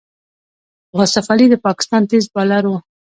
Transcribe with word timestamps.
واصف 0.97 1.25
علي 1.33 1.47
د 1.51 1.55
پاکستان 1.67 2.01
تېز 2.11 2.23
بالر 2.33 2.63
وو. 2.67 2.77